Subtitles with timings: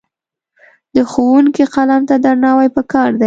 [0.95, 3.19] د ښوونکي قلم ته درناوی پکار دی.